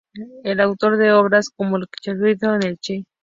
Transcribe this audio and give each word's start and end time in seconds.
Es 0.43 0.57
autor 0.59 0.97
de 0.97 1.11
obras 1.11 1.51
como 1.55 1.77
"El 1.77 1.85
Socialismo 1.87 2.55
en 2.55 2.63
el 2.63 2.79
Che. 2.79 3.03